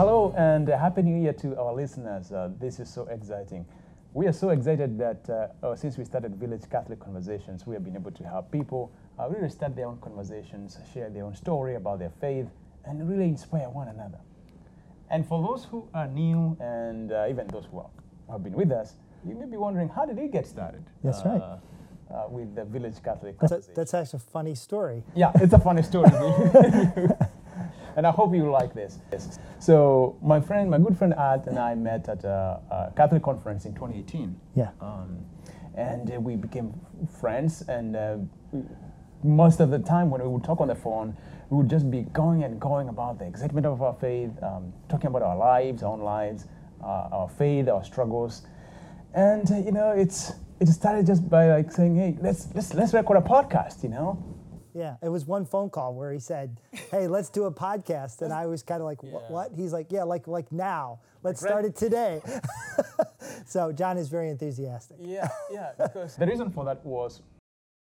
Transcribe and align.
Hello 0.00 0.32
and 0.34 0.66
Happy 0.66 1.02
New 1.02 1.20
Year 1.20 1.34
to 1.34 1.54
our 1.60 1.74
listeners. 1.74 2.32
Uh, 2.32 2.48
this 2.58 2.80
is 2.80 2.88
so 2.88 3.04
exciting. 3.08 3.66
We 4.14 4.26
are 4.28 4.32
so 4.32 4.48
excited 4.48 4.96
that 4.96 5.28
uh, 5.28 5.48
uh, 5.62 5.76
since 5.76 5.98
we 5.98 6.06
started 6.06 6.36
Village 6.36 6.62
Catholic 6.70 7.00
Conversations, 7.00 7.66
we 7.66 7.74
have 7.74 7.84
been 7.84 7.96
able 7.96 8.10
to 8.12 8.24
help 8.24 8.50
people 8.50 8.90
uh, 9.18 9.28
really 9.28 9.50
start 9.50 9.76
their 9.76 9.86
own 9.86 9.98
conversations, 9.98 10.78
share 10.94 11.10
their 11.10 11.26
own 11.26 11.34
story 11.34 11.74
about 11.74 11.98
their 11.98 12.12
faith, 12.18 12.46
and 12.86 13.06
really 13.10 13.24
inspire 13.24 13.68
one 13.68 13.88
another. 13.88 14.16
And 15.10 15.28
for 15.28 15.46
those 15.46 15.66
who 15.66 15.86
are 15.92 16.08
new 16.08 16.56
and 16.60 17.12
uh, 17.12 17.26
even 17.28 17.46
those 17.48 17.66
who 17.70 17.80
are- 17.80 17.90
have 18.30 18.42
been 18.42 18.54
with 18.54 18.72
us, 18.72 18.96
you 19.28 19.34
may 19.34 19.44
be 19.44 19.58
wondering 19.58 19.90
how 19.90 20.06
did 20.06 20.18
it 20.18 20.32
get 20.32 20.46
started? 20.46 20.82
That's 21.04 21.22
right. 21.26 21.42
uh, 21.42 21.58
uh, 22.10 22.26
with 22.30 22.54
the 22.54 22.64
Village 22.64 23.02
Catholic 23.04 23.38
That's, 23.38 23.50
Conversation. 23.52 23.74
that's 23.76 23.92
actually 23.92 24.16
a 24.16 24.30
funny 24.30 24.54
story. 24.54 25.04
Yeah, 25.14 25.30
it's 25.34 25.52
a 25.52 25.58
funny 25.58 25.82
story. 25.82 26.10
and 28.00 28.06
I 28.06 28.12
hope 28.12 28.34
you 28.34 28.50
like 28.50 28.72
this. 28.72 28.98
So, 29.58 30.16
my 30.22 30.40
friend, 30.40 30.70
my 30.70 30.78
good 30.78 30.96
friend 30.96 31.12
Art 31.12 31.46
and 31.48 31.58
I 31.58 31.74
met 31.74 32.08
at 32.08 32.24
a, 32.24 32.58
a 32.70 32.92
Catholic 32.96 33.22
conference 33.22 33.66
in 33.66 33.74
2018. 33.74 34.40
Yeah. 34.54 34.70
Um, 34.80 35.18
and 35.74 36.10
uh, 36.10 36.18
we 36.18 36.34
became 36.34 36.72
friends. 37.20 37.60
And 37.68 37.94
uh, 37.94 38.16
most 39.22 39.60
of 39.60 39.68
the 39.68 39.78
time, 39.78 40.08
when 40.08 40.22
we 40.22 40.28
would 40.28 40.42
talk 40.42 40.62
on 40.62 40.68
the 40.68 40.74
phone, 40.74 41.14
we 41.50 41.58
would 41.58 41.68
just 41.68 41.90
be 41.90 42.04
going 42.14 42.42
and 42.42 42.58
going 42.58 42.88
about 42.88 43.18
the 43.18 43.26
excitement 43.26 43.66
of 43.66 43.82
our 43.82 43.92
faith, 43.92 44.30
um, 44.42 44.72
talking 44.88 45.08
about 45.08 45.20
our 45.20 45.36
lives, 45.36 45.82
our 45.82 45.92
own 45.92 46.00
lives, 46.00 46.46
uh, 46.82 47.08
our 47.12 47.28
faith, 47.28 47.68
our 47.68 47.84
struggles. 47.84 48.46
And 49.12 49.52
uh, 49.52 49.58
you 49.58 49.72
know, 49.72 49.90
it's 49.90 50.32
it 50.58 50.68
started 50.68 51.04
just 51.04 51.28
by 51.28 51.50
like 51.50 51.70
saying, 51.70 51.96
"Hey, 51.96 52.16
let's 52.22 52.48
let's 52.54 52.72
let's 52.72 52.94
record 52.94 53.18
a 53.18 53.28
podcast," 53.28 53.82
you 53.82 53.90
know. 53.90 54.39
Yeah, 54.74 54.96
it 55.02 55.08
was 55.08 55.26
one 55.26 55.44
phone 55.44 55.70
call 55.70 55.94
where 55.94 56.12
he 56.12 56.18
said, 56.18 56.60
"Hey, 56.90 57.06
let's 57.08 57.30
do 57.30 57.44
a 57.44 57.52
podcast," 57.52 58.22
and 58.22 58.32
I 58.32 58.46
was 58.46 58.62
kind 58.62 58.80
of 58.80 58.86
like, 58.86 59.02
"What?" 59.02 59.22
Yeah. 59.24 59.32
what? 59.32 59.52
He's 59.56 59.72
like, 59.72 59.90
"Yeah, 59.92 60.04
like 60.04 60.26
like 60.26 60.50
now. 60.52 61.00
Let's 61.22 61.42
Like 61.42 61.48
start 61.50 61.64
right- 61.64 61.70
it 61.70 61.76
today." 61.76 62.22
so 63.46 63.72
John 63.72 63.98
is 63.98 64.08
very 64.08 64.28
enthusiastic. 64.30 64.98
Yeah, 65.00 65.28
yeah. 65.50 65.72
Because 65.78 66.16
the 66.22 66.26
reason 66.26 66.50
for 66.50 66.64
that 66.64 66.84
was 66.84 67.22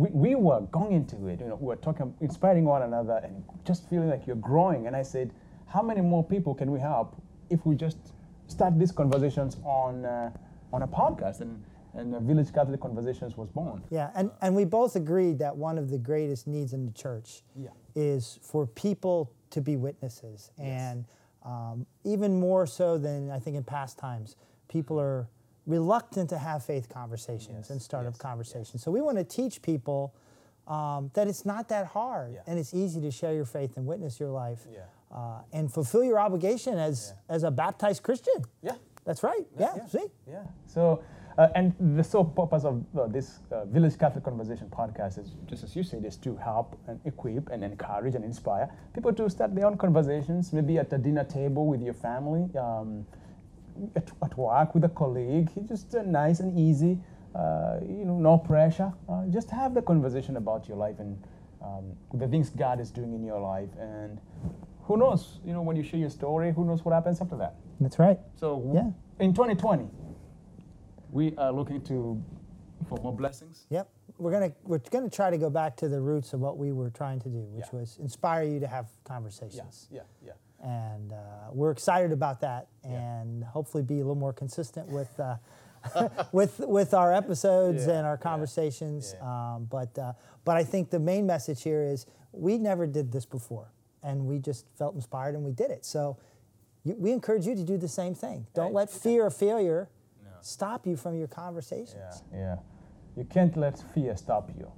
we, 0.00 0.10
we 0.10 0.34
were 0.34 0.60
going 0.72 0.92
into 0.92 1.26
it. 1.28 1.40
You 1.40 1.48
know, 1.48 1.56
we 1.56 1.66
were 1.68 1.76
talking, 1.76 2.14
inspiring 2.20 2.64
one 2.64 2.82
another, 2.82 3.20
and 3.24 3.42
just 3.64 3.88
feeling 3.88 4.10
like 4.10 4.26
you're 4.26 4.36
growing. 4.36 4.86
And 4.86 4.96
I 4.96 5.02
said, 5.02 5.32
how 5.66 5.82
many 5.82 6.00
more 6.00 6.24
people 6.24 6.54
can 6.54 6.70
we 6.70 6.80
help 6.80 7.20
if 7.50 7.64
we 7.66 7.74
just 7.76 7.98
start 8.48 8.78
these 8.78 8.92
conversations 8.92 9.56
on 9.64 10.04
uh, 10.04 10.30
on 10.72 10.82
a 10.82 10.88
podcast? 10.88 11.40
And 11.40 11.62
and 11.96 12.14
Village 12.22 12.52
Catholic 12.52 12.80
Conversations 12.80 13.36
was 13.36 13.48
born. 13.50 13.82
Yeah, 13.90 14.10
and, 14.14 14.30
and 14.42 14.54
we 14.54 14.64
both 14.64 14.96
agreed 14.96 15.38
that 15.38 15.56
one 15.56 15.78
of 15.78 15.90
the 15.90 15.98
greatest 15.98 16.46
needs 16.46 16.72
in 16.72 16.86
the 16.86 16.92
church 16.92 17.42
Yeah. 17.56 17.68
is 17.94 18.38
for 18.42 18.66
people 18.66 19.30
to 19.50 19.60
be 19.60 19.76
witnesses. 19.76 20.50
And 20.58 21.04
um, 21.44 21.86
even 22.04 22.40
more 22.40 22.66
so 22.66 22.98
than 22.98 23.30
I 23.30 23.38
think 23.38 23.56
in 23.56 23.62
past 23.64 23.98
times, 23.98 24.36
people 24.68 24.98
are 25.00 25.28
reluctant 25.66 26.28
to 26.30 26.38
have 26.38 26.64
faith 26.64 26.88
conversations 26.88 27.56
Yes, 27.60 27.70
and 27.70 27.80
start 27.80 28.06
up 28.06 28.14
yes, 28.14 28.20
conversations. 28.20 28.82
So 28.82 28.90
we 28.90 29.00
want 29.00 29.18
to 29.18 29.24
teach 29.24 29.62
people 29.62 30.14
um, 30.66 31.10
that 31.14 31.28
it's 31.28 31.44
not 31.46 31.68
that 31.68 31.86
hard 31.86 32.32
Yeah. 32.34 32.40
and 32.46 32.58
it's 32.58 32.74
easy 32.74 33.00
to 33.02 33.10
share 33.10 33.34
your 33.34 33.44
faith 33.44 33.76
and 33.76 33.86
witness 33.86 34.18
your 34.18 34.30
life 34.30 34.66
Yeah. 34.72 34.80
uh, 35.14 35.40
and 35.52 35.72
fulfill 35.72 36.02
your 36.02 36.18
obligation 36.18 36.76
as, 36.78 37.14
as 37.28 37.44
a 37.44 37.50
baptized 37.50 38.02
Christian. 38.02 38.44
Yeah. 38.62 38.72
That's 39.04 39.22
right. 39.22 39.46
Yeah, 39.58 39.84
see? 39.86 40.06
Yeah. 40.26 40.44
So, 40.66 41.02
and 41.54 41.72
the 41.96 42.02
sole 42.02 42.24
purpose 42.24 42.64
of 42.64 42.84
uh, 42.98 43.06
this 43.06 43.38
uh, 43.52 43.64
Village 43.66 43.96
Catholic 43.98 44.24
Conversation 44.24 44.68
podcast 44.68 45.18
is, 45.18 45.36
just 45.46 45.62
as 45.62 45.76
you 45.76 45.82
said, 45.82 46.04
is 46.04 46.16
to 46.18 46.36
help 46.36 46.76
and 46.88 47.00
equip 47.04 47.48
and 47.50 47.62
encourage 47.62 48.14
and 48.14 48.24
inspire 48.24 48.68
people 48.92 49.12
to 49.12 49.30
start 49.30 49.54
their 49.54 49.66
own 49.66 49.76
conversations, 49.76 50.52
maybe 50.52 50.78
at 50.78 50.92
a 50.92 50.98
dinner 50.98 51.24
table 51.24 51.66
with 51.66 51.80
your 51.80 51.94
family, 51.94 52.48
um, 52.58 53.06
at, 53.94 54.10
at 54.22 54.36
work 54.36 54.74
with 54.74 54.84
a 54.84 54.88
colleague. 54.88 55.50
It's 55.56 55.68
just 55.68 55.94
uh, 55.94 56.02
nice 56.02 56.40
and 56.40 56.58
easy. 56.58 56.98
Uh, 57.34 57.78
you 57.82 58.04
know, 58.04 58.18
no 58.18 58.38
pressure. 58.38 58.92
Uh, 59.08 59.26
just 59.26 59.50
have 59.50 59.74
the 59.74 59.82
conversation 59.82 60.36
about 60.36 60.68
your 60.68 60.76
life 60.76 60.98
and 60.98 61.22
um, 61.62 61.92
the 62.14 62.28
things 62.28 62.50
God 62.50 62.80
is 62.80 62.90
doing 62.90 63.12
in 63.14 63.24
your 63.24 63.40
life. 63.40 63.70
And 63.80 64.20
who 64.84 64.96
knows? 64.96 65.38
You 65.44 65.52
know, 65.52 65.62
when 65.62 65.76
you 65.76 65.82
share 65.82 66.00
your 66.00 66.10
story, 66.10 66.52
who 66.52 66.64
knows 66.64 66.84
what 66.84 66.92
happens 66.94 67.20
after 67.20 67.36
that? 67.36 67.54
That's 67.80 67.98
right. 67.98 68.18
So 68.36 68.70
Yeah. 68.72 68.90
in 69.18 69.32
2020, 69.34 69.88
we 71.14 71.32
are 71.38 71.52
looking 71.52 71.80
to 71.82 72.20
for 72.88 72.98
more 72.98 73.14
blessings. 73.16 73.66
Yep. 73.70 73.88
We're 74.18 74.32
gonna 74.32 74.52
we're 74.64 74.78
gonna 74.90 75.08
try 75.08 75.30
to 75.30 75.38
go 75.38 75.48
back 75.48 75.76
to 75.78 75.88
the 75.88 76.00
roots 76.00 76.32
of 76.34 76.40
what 76.40 76.58
we 76.58 76.72
were 76.72 76.90
trying 76.90 77.20
to 77.20 77.28
do, 77.28 77.38
which 77.56 77.66
Yeah. 77.72 77.78
was 77.80 77.96
inspire 77.98 78.42
you 78.42 78.60
to 78.60 78.66
have 78.66 78.86
conversations. 79.04 79.88
yeah, 79.90 80.02
yeah. 80.22 80.32
And 80.60 81.12
uh, 81.12 81.16
we're 81.52 81.70
excited 81.70 82.10
about 82.12 82.40
that, 82.40 82.66
Yeah. 82.84 83.20
and 83.20 83.44
hopefully 83.44 83.82
be 83.84 83.94
a 83.94 83.98
little 83.98 84.14
more 84.16 84.32
consistent 84.34 84.88
with. 84.88 85.18
Uh, 85.18 85.36
with 86.32 86.60
with 86.60 86.94
our 86.94 87.12
episodes 87.12 87.86
Yeah, 87.86 87.98
and 87.98 88.06
our 88.06 88.16
conversations, 88.16 89.14
yeah. 89.14 89.54
Um, 89.54 89.66
but 89.66 89.96
uh, 89.98 90.14
but 90.44 90.56
I 90.56 90.64
think 90.64 90.88
the 90.90 90.98
main 90.98 91.26
message 91.26 91.62
here 91.62 91.82
is 91.82 92.06
we 92.32 92.56
never 92.56 92.86
did 92.86 93.12
this 93.12 93.26
before, 93.26 93.68
and 94.02 94.24
we 94.26 94.38
just 94.38 94.64
felt 94.78 94.94
inspired 94.94 95.34
and 95.34 95.44
we 95.44 95.52
did 95.52 95.70
it. 95.70 95.84
So 95.84 96.16
you, 96.84 96.96
we 96.98 97.12
encourage 97.12 97.46
you 97.46 97.54
to 97.54 97.62
do 97.62 97.76
the 97.76 97.88
same 97.88 98.14
thing. 98.14 98.46
Don't 98.54 98.66
Right. 98.72 98.74
let 98.74 98.90
fear 98.90 99.26
or 99.26 99.30
failure. 99.30 99.90
Stop 100.44 100.86
you 100.86 100.96
from 100.96 101.16
your 101.16 101.28
conversations. 101.28 102.22
Yeah, 102.32 102.38
yeah. 102.38 102.56
You 103.16 103.24
can't 103.24 103.56
let 103.56 103.78
fear 103.94 104.16
stop 104.16 104.50
you 104.56 104.70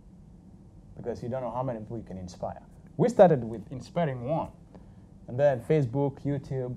because 0.96 1.22
you 1.22 1.28
don't 1.28 1.42
know 1.42 1.50
how 1.50 1.62
many 1.62 1.80
people 1.80 1.98
you 1.98 2.04
can 2.04 2.18
inspire. 2.18 2.62
We 2.96 3.08
started 3.08 3.44
with 3.44 3.62
inspiring 3.70 4.24
one, 4.24 4.48
and 5.28 5.38
then 5.38 5.60
Facebook, 5.60 6.22
YouTube, 6.24 6.76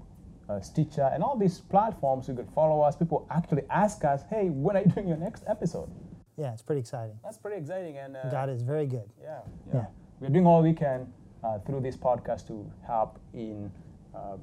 uh, 0.49 0.59
Stitcher, 0.59 1.09
and 1.13 1.23
all 1.23 1.37
these 1.37 1.59
platforms. 1.59 2.27
You 2.27 2.35
could 2.35 2.49
follow 2.53 2.81
us. 2.81 2.95
People 2.95 3.27
actually 3.29 3.63
ask 3.69 4.03
us, 4.03 4.23
"Hey, 4.29 4.49
when 4.49 4.75
are 4.75 4.81
you 4.81 4.91
doing 4.91 5.07
your 5.07 5.17
next 5.17 5.43
episode?" 5.47 5.89
Yeah, 6.35 6.53
it's 6.53 6.61
pretty 6.61 6.79
exciting. 6.79 7.19
That's 7.23 7.37
pretty 7.37 7.57
exciting, 7.57 7.97
and 7.97 8.15
uh, 8.15 8.29
God 8.29 8.49
is 8.49 8.61
very 8.61 8.85
good. 8.85 9.09
Yeah, 9.21 9.39
yeah. 9.67 9.73
Yeah. 9.73 9.85
We're 10.19 10.29
doing 10.29 10.47
all 10.47 10.61
we 10.61 10.73
can 10.73 11.11
uh, 11.43 11.59
through 11.59 11.81
this 11.81 11.95
podcast 11.95 12.47
to 12.47 12.69
help 12.85 13.19
in, 13.33 13.71
uh, 14.15 14.37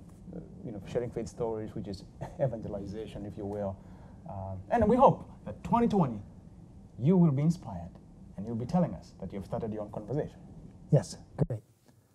you 0.65 0.73
know, 0.73 0.81
sharing 0.87 1.11
faith 1.11 1.29
stories, 1.29 1.75
which 1.75 1.89
is 1.89 2.05
evangelization, 2.43 3.27
if 3.27 3.37
you 3.37 3.45
will. 3.45 3.77
Um, 4.29 4.59
and 4.71 4.87
we 4.89 4.97
hope 4.97 5.31
that 5.45 5.63
2020, 5.65 6.21
you 6.99 7.17
will 7.17 7.31
be 7.33 7.43
inspired, 7.43 7.91
and 8.37 8.47
you'll 8.47 8.57
be 8.57 8.67
telling 8.67 8.95
us 8.95 9.13
that 9.21 9.33
you've 9.33 9.45
started 9.45 9.73
your 9.73 9.83
own 9.83 9.91
conversation. 9.91 10.39
Yes, 10.91 11.17
great. 11.47 11.61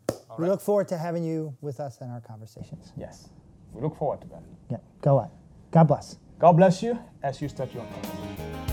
All 0.09 0.37
we 0.37 0.43
right. 0.43 0.51
look 0.51 0.61
forward 0.61 0.87
to 0.89 0.97
having 0.97 1.23
you 1.23 1.55
with 1.61 1.79
us 1.79 2.01
in 2.01 2.09
our 2.09 2.21
conversations. 2.21 2.93
Yes, 2.97 3.29
we 3.73 3.81
look 3.81 3.97
forward 3.97 4.21
to 4.21 4.27
that. 4.29 4.43
Yeah, 4.69 4.77
go 5.01 5.19
on. 5.19 5.29
God 5.71 5.85
bless. 5.85 6.17
God 6.39 6.53
bless 6.53 6.81
you 6.81 6.97
as 7.21 7.41
you 7.41 7.47
start 7.47 7.73
your 7.73 7.83
own 7.83 7.89
conversation. 7.91 8.70